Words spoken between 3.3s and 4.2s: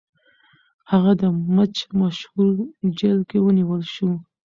ونیول شو.